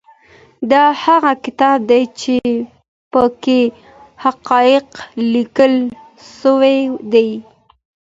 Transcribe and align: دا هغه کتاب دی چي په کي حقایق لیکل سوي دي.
دا 0.71 0.83
هغه 1.05 1.31
کتاب 1.45 1.77
دی 1.89 2.03
چي 2.19 2.35
په 3.11 3.21
کي 3.43 3.61
حقایق 4.23 4.87
لیکل 5.35 5.73
سوي 6.41 6.79
دي. 7.13 7.29